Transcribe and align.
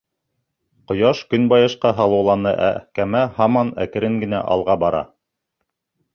Ҡояш 0.91 1.19
көнбайышҡа 1.33 1.91
һалыуланы, 1.99 2.55
ә 2.71 2.71
кәмә 3.01 3.23
һаман 3.37 3.71
әкрен 3.87 4.19
генә 4.27 4.43
алға 4.57 4.79
бара. 4.87 5.05